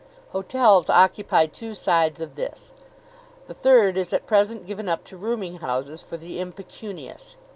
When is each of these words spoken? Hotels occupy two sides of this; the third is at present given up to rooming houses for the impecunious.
Hotels 0.29 0.89
occupy 0.89 1.45
two 1.45 1.75
sides 1.75 2.19
of 2.21 2.33
this; 2.33 2.73
the 3.45 3.53
third 3.53 3.99
is 3.99 4.11
at 4.11 4.25
present 4.25 4.65
given 4.65 4.89
up 4.89 5.03
to 5.03 5.15
rooming 5.15 5.57
houses 5.57 6.01
for 6.01 6.17
the 6.17 6.39
impecunious. 6.39 7.35